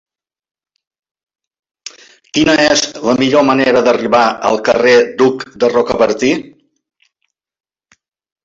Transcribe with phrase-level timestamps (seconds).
[2.37, 6.33] Quina és la millor manera d'arribar al carrer d'Hug de Rocabertí?